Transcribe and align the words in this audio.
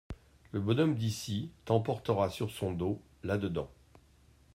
Le 0.51 0.59
bonhomme 0.59 0.95
d'ici 0.95 1.51
t'emportera 1.63 2.31
sur 2.31 2.49
son 2.49 2.71
dos 2.71 2.99
là-dedans. 3.23 3.69